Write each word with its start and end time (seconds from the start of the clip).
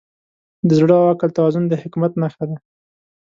د 0.67 0.69
زړه 0.79 0.93
او 1.01 1.05
عقل 1.11 1.29
توازن 1.37 1.63
د 1.67 1.73
حکمت 1.81 2.11
نښه 2.21 2.45
ده. 2.49 2.57